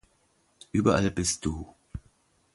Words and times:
Überall 0.71 1.11
bist 1.11 1.45
du. 1.45 1.75